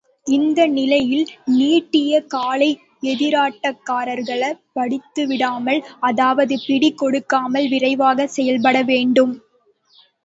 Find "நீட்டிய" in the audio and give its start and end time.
1.57-2.21